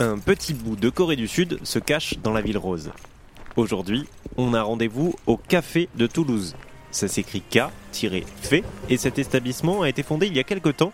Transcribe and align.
Un 0.00 0.18
petit 0.18 0.54
bout 0.54 0.74
de 0.74 0.90
Corée 0.90 1.14
du 1.14 1.28
Sud 1.28 1.60
se 1.62 1.78
cache 1.78 2.18
dans 2.18 2.32
la 2.32 2.40
ville 2.40 2.58
rose. 2.58 2.90
Aujourd'hui, 3.54 4.08
on 4.36 4.52
a 4.52 4.60
rendez-vous 4.60 5.14
au 5.26 5.36
Café 5.36 5.88
de 5.94 6.08
Toulouse. 6.08 6.56
Ça 6.90 7.06
s'écrit 7.06 7.42
K-F 7.42 8.54
et 8.88 8.96
cet 8.96 9.20
établissement 9.20 9.82
a 9.82 9.88
été 9.88 10.02
fondé 10.02 10.26
il 10.26 10.36
y 10.36 10.40
a 10.40 10.44
quelque 10.44 10.70
temps 10.70 10.92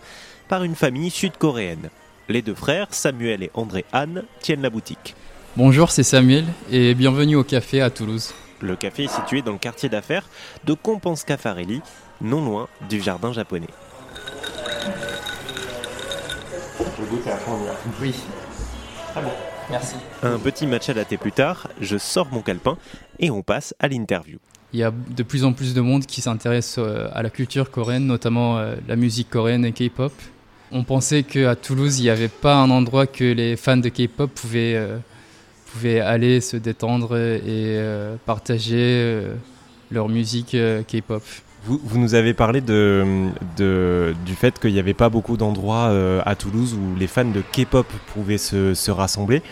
par 0.48 0.64
une 0.64 0.74
famille 0.74 1.08
sud-coréenne. 1.08 1.88
Les 2.28 2.42
deux 2.42 2.54
frères, 2.54 2.88
Samuel 2.90 3.42
et 3.42 3.50
André 3.54 3.86
Han, 3.94 4.22
tiennent 4.40 4.60
la 4.60 4.68
boutique. 4.68 5.14
Bonjour, 5.56 5.90
c'est 5.90 6.02
Samuel 6.02 6.44
et 6.70 6.94
bienvenue 6.94 7.36
au 7.36 7.44
café 7.44 7.80
à 7.80 7.88
Toulouse. 7.88 8.34
Le 8.60 8.76
café 8.76 9.04
est 9.04 9.08
situé 9.08 9.40
dans 9.40 9.52
le 9.52 9.58
quartier 9.58 9.88
d'affaires 9.88 10.28
de 10.64 10.74
Compense 10.74 11.24
Caffarelli, 11.24 11.80
non 12.20 12.44
loin 12.44 12.68
du 12.90 13.00
jardin 13.00 13.32
japonais. 13.32 13.66
Oui. 18.02 18.14
Bon 19.14 19.22
Merci. 19.70 19.94
Un 20.22 20.38
petit 20.38 20.66
match 20.66 20.88
à 20.88 20.94
la 20.94 21.04
thé 21.04 21.16
plus 21.16 21.32
tard, 21.32 21.68
je 21.80 21.96
sors 21.96 22.28
mon 22.32 22.42
calepin 22.42 22.76
et 23.18 23.30
on 23.30 23.42
passe 23.42 23.74
à 23.78 23.88
l'interview. 23.88 24.38
Il 24.72 24.80
y 24.80 24.82
a 24.82 24.92
de 24.92 25.22
plus 25.22 25.44
en 25.44 25.52
plus 25.52 25.74
de 25.74 25.80
monde 25.80 26.06
qui 26.06 26.20
s'intéresse 26.20 26.76
euh, 26.78 27.08
à 27.12 27.22
la 27.22 27.30
culture 27.30 27.70
coréenne, 27.70 28.06
notamment 28.06 28.58
euh, 28.58 28.74
la 28.88 28.96
musique 28.96 29.30
coréenne 29.30 29.64
et 29.64 29.72
K-pop. 29.72 30.12
On 30.72 30.84
pensait 30.84 31.22
qu'à 31.22 31.54
Toulouse, 31.56 31.98
il 32.00 32.02
n'y 32.02 32.10
avait 32.10 32.28
pas 32.28 32.56
un 32.56 32.70
endroit 32.70 33.06
que 33.06 33.24
les 33.24 33.56
fans 33.56 33.76
de 33.76 33.88
K-pop 33.88 34.30
pouvaient, 34.32 34.74
euh, 34.74 34.98
pouvaient 35.72 36.00
aller 36.00 36.40
se 36.40 36.56
détendre 36.56 37.16
et 37.16 37.80
partager 38.26 39.24
leur 39.90 40.08
musique 40.08 40.56
K-pop. 40.86 41.22
Vous, 41.64 41.80
vous, 41.84 41.98
nous 41.98 42.14
avez 42.14 42.32
parlé 42.32 42.60
de, 42.60 43.28
de 43.56 44.14
du 44.24 44.34
fait 44.34 44.58
qu'il 44.58 44.72
n'y 44.72 44.78
avait 44.78 44.94
pas 44.94 45.10
beaucoup 45.10 45.36
d'endroits 45.36 45.92
à 46.24 46.34
Toulouse 46.34 46.74
où 46.74 46.98
les 46.98 47.06
fans 47.06 47.24
de 47.24 47.42
K-pop 47.42 47.86
pouvaient 48.14 48.38
se, 48.38 48.74
se 48.74 48.90
rassembler. 48.90 49.42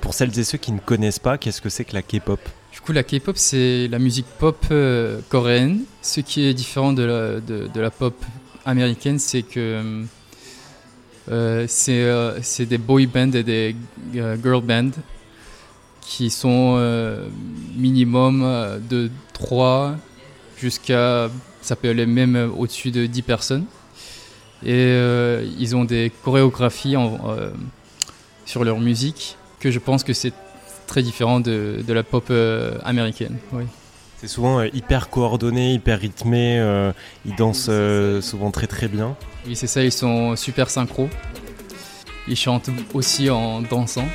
pour 0.00 0.12
celles 0.12 0.36
et 0.38 0.44
ceux 0.44 0.58
qui 0.58 0.72
ne 0.72 0.80
connaissent 0.80 1.20
pas, 1.20 1.38
qu'est-ce 1.38 1.62
que 1.62 1.68
c'est 1.68 1.84
que 1.84 1.94
la 1.94 2.02
K-pop? 2.02 2.40
Du 2.76 2.82
coup, 2.82 2.92
la 2.92 3.04
K-pop, 3.04 3.38
c'est 3.38 3.88
la 3.88 3.98
musique 3.98 4.26
pop 4.38 4.66
euh, 4.70 5.20
coréenne. 5.30 5.84
Ce 6.02 6.20
qui 6.20 6.44
est 6.44 6.52
différent 6.52 6.92
de 6.92 7.04
la, 7.04 7.40
de, 7.40 7.80
la 7.80 7.90
pop 7.90 8.14
américaine, 8.66 9.18
c'est 9.18 9.40
que 9.40 10.04
euh, 11.30 11.66
euh, 11.78 12.38
c'est 12.42 12.66
des 12.66 12.76
boy 12.76 13.06
bands 13.06 13.32
et 13.32 13.42
des 13.42 13.74
girl 14.12 14.60
bands 14.60 14.90
qui 16.02 16.28
sont 16.28 16.78
minimum 17.74 18.42
de 18.90 19.10
3 19.32 19.96
jusqu'à, 20.58 21.30
ça 21.60 21.76
peut 21.76 21.88
aller 21.90 22.06
même 22.06 22.52
au-dessus 22.56 22.90
de 22.90 23.06
10 23.06 23.22
personnes. 23.22 23.64
Et 24.64 24.96
ils 25.58 25.76
ont 25.76 25.84
des 25.84 26.10
chorégraphies 26.24 26.96
sur 28.46 28.64
leur 28.64 28.80
musique 28.80 29.36
que 29.60 29.70
je 29.70 29.78
pense 29.78 30.04
que 30.04 30.12
c'est 30.12 30.32
très 30.86 31.02
différent 31.02 31.40
de, 31.40 31.84
de 31.86 31.92
la 31.92 32.02
pop 32.02 32.26
euh, 32.30 32.78
américaine. 32.84 33.36
Oui. 33.52 33.64
C'est 34.18 34.28
souvent 34.28 34.60
euh, 34.60 34.68
hyper 34.72 35.10
coordonné, 35.10 35.74
hyper 35.74 36.00
rythmé, 36.00 36.58
euh, 36.58 36.92
ils 37.26 37.34
dansent 37.34 37.70
souvent 38.22 38.50
très 38.50 38.66
très 38.66 38.88
bien. 38.88 39.16
Oui, 39.46 39.56
c'est 39.56 39.66
ça, 39.66 39.82
ils 39.82 39.92
sont 39.92 40.36
super 40.36 40.70
synchro. 40.70 41.08
Ils 42.28 42.36
chantent 42.36 42.70
aussi 42.94 43.30
en 43.30 43.60
dansant. 43.60 44.06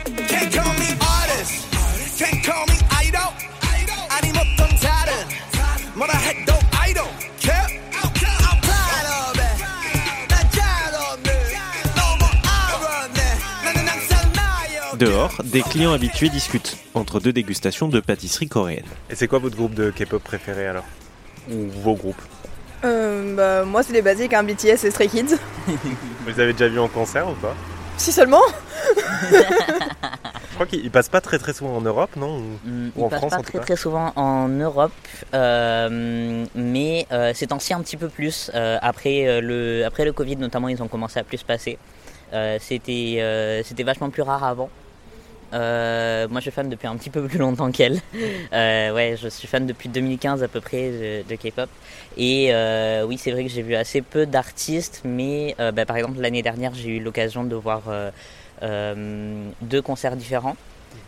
Dehors, 15.02 15.42
des 15.44 15.62
clients 15.64 15.94
habitués 15.94 16.30
discutent 16.30 16.78
entre 16.94 17.20
deux 17.20 17.34
dégustations 17.34 17.88
de 17.88 18.00
pâtisserie 18.00 18.48
coréenne. 18.48 18.86
Et 19.10 19.16
c'est 19.16 19.28
quoi 19.28 19.40
votre 19.40 19.56
groupe 19.56 19.74
de 19.74 19.90
K-pop 19.90 20.24
préféré 20.24 20.68
alors? 20.68 20.86
Ou 21.50 21.68
vos 21.70 21.96
groupes? 21.96 22.22
Euh, 22.84 23.36
bah, 23.36 23.66
Moi, 23.66 23.82
c'est 23.82 23.94
les 23.94 24.04
basiques, 24.04 24.34
hein, 24.34 24.44
BTS 24.44 24.86
et 24.86 24.92
Stray 24.92 25.08
Kids. 25.10 25.38
Vous 26.28 26.40
avez 26.40 26.54
déjà 26.54 26.68
vu 26.68 26.80
en 26.80 26.88
concert 26.88 27.28
ou 27.28 27.34
pas? 27.34 27.56
Si 27.98 28.12
seulement 28.12 28.42
crois 30.66 30.80
qu'ils 30.80 30.92
passent 30.92 31.10
pas 31.10 31.22
très 31.22 31.40
très 31.40 31.54
souvent 31.54 31.76
en 31.76 31.82
Europe, 31.82 32.16
non? 32.16 32.40
Mm, 32.40 32.90
Ou, 32.96 33.06
Ils 33.06 33.10
passent 33.10 33.30
pas 33.30 33.42
très 33.42 33.60
très 33.60 33.76
souvent 33.76 34.14
en 34.16 34.48
Europe, 34.48 34.92
euh, 35.34 36.46
mais 36.56 37.08
euh, 37.12 37.32
c'est 37.34 37.48
temps 37.48 37.58
un 37.72 37.82
petit 37.82 37.98
peu 37.98 38.10
plus. 38.10 38.52
Euh, 38.54 38.78
après, 38.82 39.42
le, 39.42 39.84
après 39.86 40.06
le 40.06 40.14
Covid 40.14 40.38
notamment, 40.38 40.68
ils 40.68 40.82
ont 40.84 40.88
commencé 40.88 41.20
à 41.20 41.24
plus 41.24 41.44
passer. 41.44 41.78
c'était, 42.60 43.62
c'était 43.64 43.84
vachement 43.84 44.10
plus 44.10 44.22
rare 44.22 44.44
avant. 44.44 44.70
Euh, 45.54 46.30
moi, 46.30 46.40
je 46.40 46.44
suis 46.44 46.52
fan 46.52 46.70
depuis 46.70 46.88
un 46.88 46.96
petit 46.96 47.10
peu 47.10 47.28
plus 47.28 47.38
longtemps 47.38 47.72
qu'elle. 47.72 48.00
Euh, 48.54 48.94
ouais, 48.94 49.18
je 49.22 49.28
suis 49.28 49.48
fan 49.48 49.66
depuis 49.66 49.90
2015 49.90 50.44
à 50.44 50.48
peu 50.48 50.62
près 50.62 51.24
de, 51.28 51.36
K-pop. 51.36 51.70
Et 52.18 52.54
euh, 52.54 53.06
oui, 53.06 53.18
c'est 53.18 53.32
vrai 53.32 53.44
que 53.44 53.50
j'ai 53.50 53.62
vu 53.62 53.76
assez 53.76 54.02
peu 54.02 54.26
d'artistes, 54.26 55.02
mais 55.06 55.56
bah, 55.58 55.86
par 55.86 55.98
exemple 55.98 56.20
l'année 56.20 56.42
dernière, 56.42 56.74
j'ai 56.74 56.98
eu 56.98 57.00
l'occasion 57.00 57.44
de 57.44 57.56
voir 57.56 57.84
deux 58.62 59.82
concerts 59.82 60.16
différents 60.16 60.56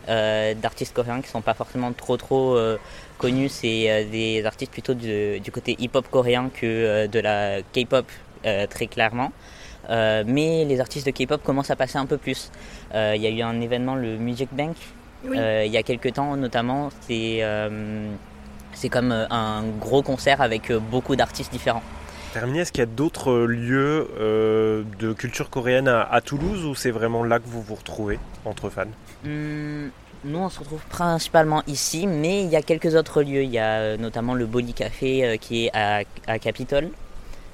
d'artistes 0.06 0.94
coréens 0.94 1.20
qui 1.20 1.28
sont 1.28 1.40
pas 1.40 1.54
forcément 1.54 1.92
trop 1.92 2.16
trop 2.16 2.58
connus. 3.18 3.48
C'est 3.48 4.06
des 4.10 4.44
artistes 4.44 4.72
plutôt 4.72 4.94
du, 4.94 5.40
du 5.40 5.50
côté 5.50 5.76
hip-hop 5.78 6.06
coréen 6.10 6.50
que 6.50 7.06
de 7.06 7.18
la 7.20 7.62
K-pop 7.72 8.06
très 8.68 8.86
clairement. 8.86 9.32
Euh, 9.90 10.24
mais 10.26 10.64
les 10.64 10.80
artistes 10.80 11.06
de 11.06 11.10
K-pop 11.10 11.42
commencent 11.42 11.70
à 11.70 11.76
passer 11.76 11.98
un 11.98 12.06
peu 12.06 12.16
plus. 12.16 12.50
Euh, 12.94 13.14
il 13.16 13.22
y 13.22 13.26
a 13.26 13.30
eu 13.30 13.42
un 13.42 13.60
événement, 13.60 13.94
le 13.94 14.16
Music 14.16 14.48
Bank, 14.52 14.76
euh, 15.26 15.64
il 15.66 15.72
y 15.72 15.76
a 15.76 15.82
quelques 15.82 16.14
temps 16.14 16.36
notamment. 16.36 16.90
C'est 17.02 17.42
c'est 18.76 18.88
comme 18.88 19.12
un 19.12 19.62
gros 19.78 20.02
concert 20.02 20.40
avec 20.40 20.72
beaucoup 20.72 21.14
d'artistes 21.14 21.52
différents. 21.52 21.82
Terminé, 22.34 22.60
est-ce 22.60 22.72
qu'il 22.72 22.80
y 22.80 22.82
a 22.82 22.86
d'autres 22.86 23.32
lieux 23.44 24.08
de 24.18 25.12
culture 25.12 25.50
coréenne 25.50 25.86
à, 25.88 26.20
Toulouse 26.20 26.64
ou 26.66 26.74
c'est 26.74 26.90
vraiment 26.90 27.22
là 27.22 27.38
que 27.38 27.46
vous 27.46 27.62
vous 27.62 27.76
retrouvez 27.76 28.18
entre 28.44 28.70
fans? 28.70 28.86
Hmm, 29.24 29.88
Nous, 30.24 30.38
on 30.38 30.48
se 30.48 30.58
retrouve 30.58 30.84
principalement 30.86 31.62
ici, 31.68 32.08
mais 32.08 32.42
il 32.42 32.50
y 32.50 32.56
a 32.56 32.62
quelques 32.62 32.96
autres 32.96 33.22
lieux. 33.22 33.44
Il 33.44 33.50
y 33.50 33.60
a 33.60 33.96
notamment 33.96 34.34
le 34.34 34.46
Body 34.46 34.74
Café 34.74 35.38
qui 35.40 35.66
est 35.66 35.70
à, 35.74 36.02
à 36.26 36.38
Capitole. 36.40 36.90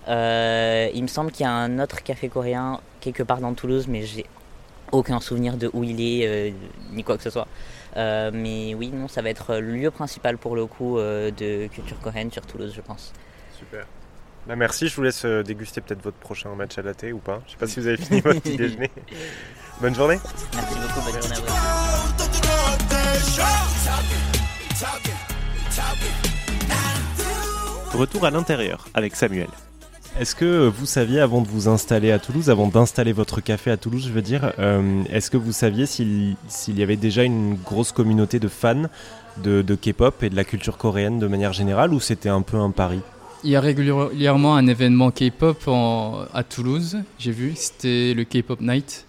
Euh, 0.09 0.89
il 0.95 1.03
me 1.03 1.09
semble 1.09 1.31
qu'il 1.31 1.45
y 1.45 1.49
a 1.49 1.53
un 1.53 1.79
autre 1.79 2.03
café 2.03 2.29
coréen 2.29 2.81
quelque 3.01 3.23
part 3.23 3.39
dans 3.39 3.55
Toulouse, 3.55 3.87
mais 3.89 4.03
j'ai 4.03 4.25
aucun 4.93 5.21
souvenir 5.21 5.57
de 5.57 5.71
où 5.73 5.85
il 5.85 6.01
est, 6.01 6.27
euh, 6.27 6.51
ni 6.93 7.05
quoi 7.05 7.17
que 7.17 7.23
ce 7.23 7.31
soit. 7.31 7.47
Euh, 7.97 8.31
mais 8.33 8.75
oui, 8.75 8.89
non, 8.89 9.09
ça 9.09 9.23
va 9.23 9.31
être 9.31 9.57
le 9.57 9.73
lieu 9.73 9.91
principal 9.91 10.39
pour 10.39 10.57
le 10.57 10.67
coup 10.67 10.99
de 10.99 11.67
culture 11.69 12.01
coréenne 12.01 12.33
sur 12.33 12.47
Toulouse, 12.47 12.73
je 12.75 12.81
pense. 12.81 13.13
Super. 13.57 13.87
Bah 14.47 14.57
merci, 14.57 14.89
je 14.89 14.97
vous 14.97 15.03
laisse 15.03 15.25
déguster 15.25 15.81
peut-être 15.81 16.03
votre 16.03 16.17
prochain 16.17 16.55
match 16.55 16.79
à 16.79 16.83
la 16.83 16.95
thé 16.95 17.13
ou 17.13 17.19
pas. 17.19 17.41
Je 17.47 17.53
sais 17.53 17.59
pas 17.59 17.67
si 17.67 17.81
vous 17.81 17.87
avez 17.87 17.97
fini 17.97 18.21
votre 18.21 18.41
petit 18.41 18.57
déjeuner. 18.57 18.91
Bonne 19.81 19.95
journée. 19.95 20.19
Merci 20.55 20.75
beaucoup, 20.75 21.01
bonne 21.01 21.23
journée 21.23 21.37
Retour 27.95 28.27
à 28.27 28.31
l'intérieur 28.31 28.87
avec 28.93 29.17
Samuel. 29.17 29.49
Est-ce 30.19 30.35
que 30.35 30.69
vous 30.69 30.87
saviez, 30.87 31.21
avant 31.21 31.41
de 31.41 31.49
vous 31.49 31.69
installer 31.69 32.13
à 32.13 32.19
Toulouse, 32.19 32.51
avant 32.51 32.67
d'installer 32.67 33.13
votre 33.13 33.41
café 33.41 33.71
à 33.71 33.77
Toulouse, 33.77 34.05
je 34.07 34.13
veux 34.13 34.23
dire, 34.23 34.53
euh, 34.59 35.03
est-ce 35.11 35.31
que 35.31 35.37
vous 35.37 35.53
saviez 35.53 35.87
s'il 35.87 36.37
y 36.67 36.83
avait 36.83 36.97
déjà 36.97 37.23
une 37.23 37.55
grosse 37.55 37.93
communauté 37.93 38.39
de 38.39 38.49
fans 38.49 38.83
de, 39.39 39.63
K-pop 39.75 40.23
et 40.23 40.29
de 40.29 40.37
la 40.37 40.45
culture 40.45 40.77
coréenne 40.77 41.19
de 41.19 41.27
manière 41.27 41.53
générale, 41.53 41.95
ou 41.95 42.01
c'était 42.01 42.29
un 42.29 42.43
peu 42.43 42.59
un 42.59 42.71
pari? 42.71 43.01
Il 43.43 43.49
y 43.49 43.57
a 43.57 43.61
régulièrement 43.61 44.55
un 44.55 44.67
événement 44.67 45.11
K-pop 45.11 45.67
à 46.35 46.45
Toulouse, 46.45 46.99
j'ai 47.19 47.33
vu, 47.33 47.53
c'était 47.55 48.13
le 48.13 48.25
K-pop 48.25 48.61
Night. 48.61 49.07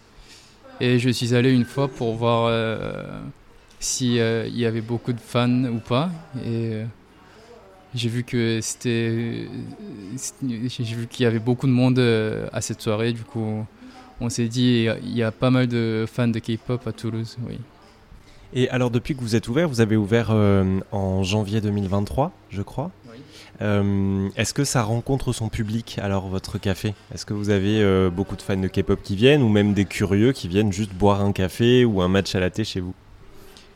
Et 0.79 0.99
je 0.99 1.09
suis 1.09 1.35
allé 1.35 1.51
une 1.51 1.65
fois 1.65 1.89
pour 1.89 2.15
voir 2.15 2.45
euh, 2.47 3.19
s'il 3.79 4.19
euh, 4.19 4.47
y 4.47 4.65
avait 4.65 4.81
beaucoup 4.81 5.11
de 5.11 5.19
fans 5.19 5.65
ou 5.65 5.79
pas. 5.79 6.09
Et 6.45 6.83
j'ai 7.93 8.07
vu 8.07 8.23
que 8.23 8.59
c'était, 8.61 9.49
j'ai 10.39 10.95
vu 10.95 11.07
qu'il 11.07 11.25
y 11.25 11.27
avait 11.27 11.39
beaucoup 11.39 11.67
de 11.67 11.73
monde 11.73 11.99
euh, 11.99 12.47
à 12.53 12.61
cette 12.61 12.81
soirée. 12.81 13.11
Du 13.11 13.23
coup, 13.23 13.65
on 14.21 14.29
s'est 14.29 14.47
dit 14.47 14.87
il 15.03 15.15
y 15.15 15.23
a 15.23 15.31
pas 15.31 15.49
mal 15.49 15.67
de 15.67 16.05
fans 16.11 16.29
de 16.29 16.39
K-pop 16.39 16.87
à 16.87 16.93
Toulouse, 16.93 17.37
oui. 17.45 17.59
Et 18.53 18.69
alors 18.69 18.91
depuis 18.91 19.15
que 19.15 19.21
vous 19.21 19.35
êtes 19.35 19.47
ouvert, 19.47 19.67
vous 19.69 19.81
avez 19.81 19.95
ouvert 19.95 20.29
euh, 20.31 20.79
en 20.91 21.23
janvier 21.23 21.61
2023, 21.61 22.31
je 22.49 22.61
crois. 22.61 22.91
Oui. 23.09 23.17
Euh, 23.61 24.29
est-ce 24.35 24.53
que 24.53 24.63
ça 24.63 24.83
rencontre 24.83 25.33
son 25.33 25.49
public 25.49 25.99
alors 26.01 26.27
votre 26.27 26.57
café? 26.57 26.93
Est-ce 27.13 27.25
que 27.25 27.33
vous 27.33 27.49
avez 27.49 28.09
beaucoup 28.09 28.35
de 28.35 28.41
fans 28.41 28.57
de 28.57 28.67
K-pop 28.67 28.99
qui 29.01 29.15
viennent 29.15 29.41
ou 29.41 29.49
même 29.49 29.73
des 29.73 29.85
curieux 29.85 30.31
qui 30.31 30.47
viennent 30.47 30.73
juste 30.73 30.93
boire 30.93 31.21
un 31.21 31.31
café 31.31 31.85
ou 31.85 32.01
un 32.01 32.07
match 32.07 32.35
à 32.35 32.39
la 32.39 32.49
thé 32.49 32.63
chez 32.63 32.79
vous? 32.79 32.93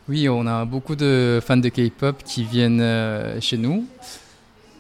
Oui, 0.07 0.29
on 0.29 0.45
a 0.45 0.65
beaucoup 0.65 0.95
de 0.95 1.39
fans 1.43 1.57
de 1.57 1.69
K-pop 1.69 2.21
qui 2.23 2.43
viennent 2.43 2.81
euh, 2.81 3.41
chez 3.41 3.57
nous. 3.57 3.87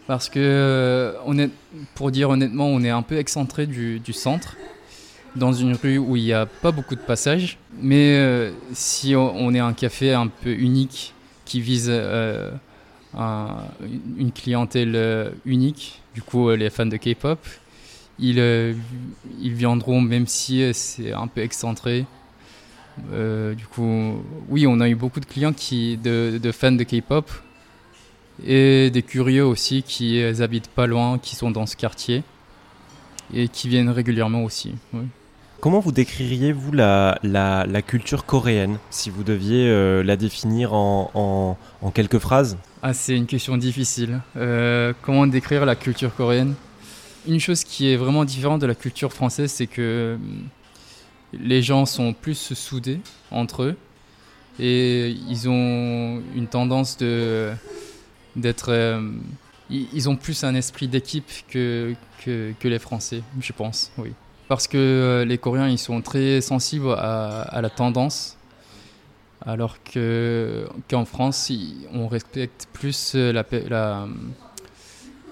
Parce 0.05 0.29
que, 0.29 0.39
euh, 0.39 1.47
pour 1.95 2.11
dire 2.11 2.29
honnêtement, 2.29 2.67
on 2.67 2.83
est 2.83 2.91
un 2.91 3.01
peu 3.01 3.17
excentré 3.17 3.65
du, 3.65 4.13
centre. 4.13 4.55
Dans 5.35 5.53
une 5.53 5.75
rue 5.75 5.97
où 5.97 6.15
il 6.15 6.23
n'y 6.23 6.33
a 6.33 6.45
pas 6.45 6.71
beaucoup 6.71 6.95
de 6.95 7.01
passages. 7.01 7.57
Mais 7.79 8.17
euh, 8.17 8.51
si 8.73 9.15
on 9.15 9.53
est 9.53 9.59
un 9.59 9.73
café 9.73 10.13
un 10.13 10.27
peu 10.27 10.51
unique 10.51 11.13
qui 11.45 11.61
vise 11.61 11.87
euh, 11.89 12.51
une 14.17 14.31
clientèle 14.31 15.31
unique, 15.45 16.01
du 16.13 16.21
coup 16.21 16.49
les 16.51 16.69
fans 16.69 16.85
de 16.85 16.97
K-pop, 16.97 17.39
ils, 18.17 18.75
ils 19.41 19.53
viendront 19.53 20.01
même 20.01 20.25
si 20.25 20.73
c'est 20.73 21.13
un 21.13 21.27
peu 21.27 21.41
excentré. 21.41 22.05
du 23.09 23.67
coup, 23.67 24.23
oui, 24.49 24.65
on 24.67 24.79
a 24.79 24.89
eu 24.89 24.95
beaucoup 24.95 25.19
de 25.19 25.25
clients 25.25 25.53
qui, 25.53 25.97
de 25.97 26.51
fans 26.51 26.71
de 26.71 26.83
K-pop 26.83 27.29
et 28.45 28.89
des 28.89 29.03
curieux 29.03 29.45
aussi 29.45 29.83
qui 29.83 30.21
habitent 30.23 30.69
pas 30.69 30.87
loin, 30.87 31.19
qui 31.19 31.35
sont 31.35 31.51
dans 31.51 31.65
ce 31.65 31.75
quartier 31.75 32.23
et 33.33 33.47
qui 33.47 33.69
viennent 33.69 33.89
régulièrement 33.89 34.43
aussi. 34.43 34.73
Comment 35.59 35.79
vous 35.79 35.91
décririez-vous 35.91 36.71
la, 36.71 37.17
la, 37.23 37.81
culture 37.81 38.25
coréenne, 38.25 38.77
si 38.91 39.09
vous 39.09 39.23
deviez 39.23 39.67
euh, 39.67 40.03
la 40.03 40.15
définir 40.15 40.73
en, 40.73 41.57
en, 41.81 41.91
quelques 41.91 42.19
phrases? 42.19 42.57
Ah, 42.83 42.93
C'est 42.93 43.15
une 43.15 43.25
question 43.25 43.57
difficile. 43.57 44.21
Euh, 44.37 44.93
comment 45.01 45.25
décrire 45.25 45.65
la 45.65 45.75
culture 45.75 46.13
coréenne? 46.15 46.53
Une 47.27 47.39
chose 47.39 47.63
qui 47.63 47.91
est 47.91 47.95
vraiment 47.95 48.25
différente 48.25 48.61
de 48.61 48.67
la 48.67 48.75
culture 48.75 49.11
française, 49.11 49.51
c'est 49.51 49.65
que 49.65 50.19
les 51.33 51.61
gens 51.63 51.85
sont 51.85 52.13
plus 52.13 52.53
soudés 52.53 52.99
entre 53.31 53.63
eux 53.63 53.75
et 54.59 55.09
ils 55.09 55.49
ont 55.49 56.21
une 56.35 56.47
tendance 56.47 56.97
de 56.97 57.51
d'être. 58.35 58.69
Euh, 58.69 59.01
ils 59.69 60.07
ont 60.09 60.15
plus 60.15 60.43
un 60.43 60.53
esprit 60.53 60.87
d'équipe 60.87 61.31
que, 61.49 61.95
que, 62.23 62.67
les 62.67 62.77
Français, 62.77 63.23
je 63.41 63.51
pense, 63.51 63.91
oui. 63.97 64.11
Parce 64.47 64.67
que 64.67 64.77
euh, 64.77 65.25
les 65.25 65.37
Coréens, 65.37 65.67
ils 65.67 65.79
sont 65.79 66.01
très 66.01 66.41
sensibles 66.41 66.91
à, 66.91 67.59
la 67.61 67.69
tendance, 67.69 68.37
alors 69.45 69.77
qu'en 69.83 71.05
France, 71.05 71.51
on 71.93 72.07
respecte 72.07 72.67
plus 72.73 73.15
la, 73.15 73.43
la, 73.67 74.07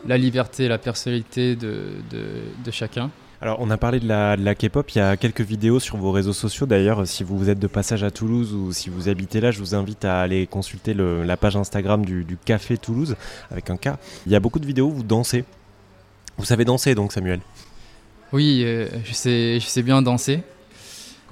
la 0.07 0.17
liberté, 0.17 0.67
la 0.67 0.77
personnalité 0.77 1.55
de, 1.55 1.85
de, 2.11 2.71
chacun. 2.71 3.11
Alors, 3.41 3.57
on 3.59 3.69
a 3.69 3.77
parlé 3.77 3.99
de 3.99 4.07
la, 4.07 4.35
la 4.35 4.55
K-pop. 4.55 4.89
Il 4.91 4.97
y 4.97 5.01
a 5.01 5.17
quelques 5.17 5.41
vidéos 5.41 5.79
sur 5.79 5.97
vos 5.97 6.11
réseaux 6.11 6.33
sociaux. 6.33 6.65
D'ailleurs, 6.65 7.05
si 7.05 7.23
vous 7.23 7.49
êtes 7.49 7.59
de 7.59 7.67
passage 7.67 8.03
à 8.03 8.09
Toulouse 8.09 8.53
ou 8.53 8.71
si 8.71 8.89
vous 8.89 9.09
habitez 9.09 9.41
là, 9.41 9.51
je 9.51 9.59
vous 9.59 9.75
invite 9.75 10.05
à 10.05 10.21
aller 10.21 10.47
consulter 10.47 10.93
la 10.93 11.37
page 11.37 11.55
Instagram 11.55 12.05
du, 12.05 12.37
Café 12.45 12.77
Toulouse 12.77 13.15
avec 13.51 13.69
un 13.69 13.77
K. 13.77 13.89
Il 14.25 14.31
y 14.31 14.35
a 14.35 14.39
beaucoup 14.39 14.59
de 14.59 14.65
vidéos 14.65 14.87
où 14.87 14.91
vous 14.91 15.03
dansez. 15.03 15.43
Vous 16.37 16.45
savez 16.45 16.65
danser 16.65 16.95
donc, 16.95 17.11
Samuel? 17.11 17.41
Oui, 18.33 18.63
euh, 18.65 18.87
je, 19.05 19.13
sais, 19.13 19.59
je 19.59 19.65
sais 19.65 19.83
bien 19.83 20.01
danser. 20.01 20.41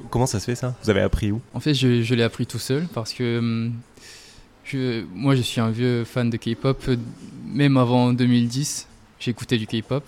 Comment 0.10 0.28
ça 0.28 0.40
se 0.40 0.46
fait 0.46 0.56
ça? 0.56 0.76
Vous 0.84 0.90
avez 0.90 1.02
appris 1.02 1.32
où? 1.32 1.42
En 1.54 1.60
fait, 1.60 1.74
je, 1.74 2.04
je 2.04 2.16
l'ai 2.16 2.24
appris 2.24 2.46
tout 2.46 2.60
seul 2.60 2.88
parce 2.94 3.12
que 3.12 3.40
hum, 3.40 3.74
je, 4.64 5.04
moi, 5.14 5.36
je 5.36 5.42
suis 5.42 5.60
un 5.60 5.72
vieux 5.72 6.04
fan 6.06 6.30
de 6.30 6.38
K-pop. 6.38 6.90
Même 7.48 7.78
avant 7.78 8.14
2010, 8.14 8.88
j'écoutais 9.20 9.58
du 9.58 9.68
K-pop. 9.68 10.04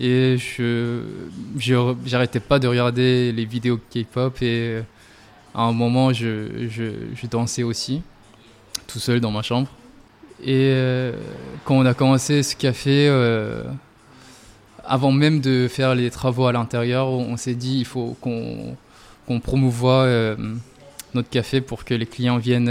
Et 0.00 0.36
je 0.38 1.02
j'arrêtais 1.56 2.40
pas 2.40 2.58
de 2.58 2.66
regarder 2.66 3.32
les 3.32 3.44
vidéos 3.44 3.78
K-pop 3.90 4.42
et 4.42 4.80
à 5.54 5.62
un 5.62 5.72
moment 5.72 6.12
je, 6.12 7.26
dansais 7.30 7.62
aussi 7.62 8.02
tout 8.88 8.98
seul 8.98 9.20
dans 9.20 9.30
ma 9.30 9.42
chambre. 9.42 9.68
Et 10.42 10.72
euh, 10.72 11.12
quand 11.64 11.76
on 11.76 11.86
a 11.86 11.94
commencé 11.94 12.42
ce 12.42 12.56
café, 12.56 13.06
euh, 13.08 13.62
avant 14.86 15.12
même 15.12 15.40
de 15.40 15.68
faire 15.68 15.94
les 15.94 16.10
travaux 16.10 16.46
à 16.46 16.52
l'intérieur, 16.52 17.08
on 17.08 17.36
s'est 17.36 17.54
dit 17.54 17.78
il 17.78 17.84
faut 17.84 18.16
qu'on 18.20 18.76
qu'on 19.26 19.40
promouvoie 19.40 20.02
euh, 20.02 20.36
notre 21.14 21.30
café 21.30 21.60
pour 21.60 21.84
que 21.84 21.94
les 21.94 22.06
clients 22.06 22.36
viennent 22.36 22.70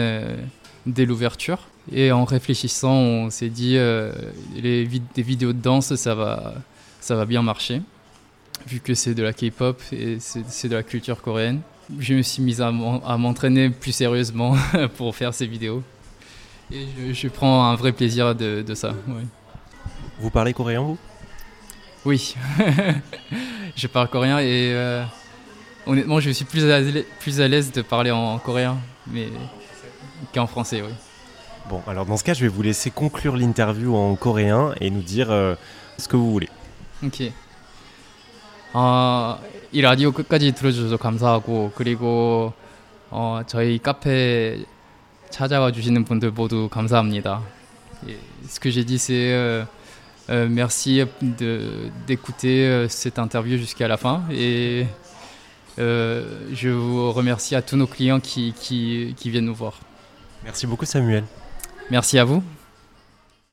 dès 0.85 1.05
l'ouverture. 1.05 1.67
Et 1.91 2.11
en 2.11 2.25
réfléchissant, 2.25 2.93
on 2.93 3.29
s'est 3.29 3.49
dit 3.49 3.77
les 4.55 4.87
des 4.87 5.21
vidéos 5.21 5.53
de 5.53 5.61
danse, 5.61 5.95
ça 5.95 6.15
va 6.15 6.53
ça 7.03 7.15
va 7.15 7.25
bien 7.25 7.41
marcher, 7.41 7.81
vu 8.65 8.79
que 8.79 8.93
c'est 8.93 9.13
de 9.13 9.23
la 9.23 9.33
K-pop 9.33 9.81
et 9.91 10.17
c'est 10.19 10.69
de 10.69 10.75
la 10.75 10.83
culture 10.83 11.21
coréenne. 11.21 11.59
Je 11.99 12.13
me 12.13 12.21
suis 12.21 12.41
mise 12.41 12.61
à 12.61 12.71
m'entraîner 12.71 13.69
plus 13.69 13.91
sérieusement 13.91 14.55
pour 14.97 15.15
faire 15.15 15.33
ces 15.33 15.45
vidéos. 15.45 15.83
Et 16.71 17.13
je, 17.13 17.27
prends 17.27 17.65
un 17.65 17.75
vrai 17.75 17.91
plaisir 17.91 18.33
de, 18.33 18.73
ça. 18.73 18.93
Vous 20.19 20.29
parlez 20.29 20.53
coréen, 20.53 20.81
vous? 20.81 20.97
Oui. 22.04 22.36
je 23.76 23.86
parle 23.86 24.08
coréen 24.08 24.38
et 24.38 24.72
euh, 24.72 25.04
honnêtement, 25.86 26.20
je 26.20 26.30
suis 26.30 26.44
plus 26.44 26.70
à, 26.70 26.80
plus 27.20 27.40
à 27.40 27.48
l'aise 27.48 27.72
de 27.72 27.82
parler 27.82 28.10
en, 28.10 28.38
coréen 28.38 28.78
mais 29.06 29.28
qu'en 30.34 30.46
français, 30.46 30.82
oui. 30.82 30.92
Bon, 31.68 31.82
alors 31.86 32.06
dans 32.06 32.16
ce 32.16 32.24
cas, 32.24 32.34
je 32.34 32.40
vais 32.40 32.48
vous 32.48 32.62
laisser 32.62 32.90
conclure 32.90 33.36
l'interview 33.36 33.94
en 33.94 34.14
coréen 34.16 34.74
et 34.80 34.90
nous 34.90 35.02
dire 35.02 35.30
euh, 35.30 35.54
ce 35.98 36.08
que 36.08 36.16
vous 36.16 36.30
voulez. 36.30 36.48
오케이. 37.02 37.32
어, 38.72 39.38
이 39.72 39.80
라디오 39.80 40.12
끝까지 40.12 40.52
들어주셔서 40.52 40.96
감사하고 40.96 41.72
그리고 41.74 42.52
어, 43.10 43.42
저희 43.46 43.78
카페 43.78 44.64
찾아와 45.30 45.72
주시는 45.72 46.04
분들 46.04 46.32
모두 46.32 46.68
감사합니다. 46.68 47.42
Ce 48.46 48.60
que 48.60 48.70
j'ai 48.70 48.84
dit 48.84 48.98
c'est 48.98 49.32
euh, 49.32 49.64
euh, 50.29 50.47
merci 50.49 51.01
d'écouter 52.07 52.65
euh, 52.65 52.87
cette 52.87 53.19
interview 53.19 53.57
jusqu'à 53.57 53.87
la 53.87 53.97
fin 53.97 54.23
et 54.31 54.85
euh, 55.79 56.23
je 56.53 56.69
vous 56.69 57.11
remercie 57.11 57.55
à 57.55 57.61
tous 57.61 57.75
nos 57.75 57.87
clients 57.87 58.19
qui, 58.19 58.53
qui, 58.53 59.13
qui 59.17 59.29
viennent 59.29 59.45
nous 59.45 59.55
voir. 59.55 59.79
Merci 60.43 60.67
beaucoup 60.67 60.85
Samuel. 60.85 61.23
Merci 61.89 62.19
à 62.19 62.23
vous. 62.23 62.43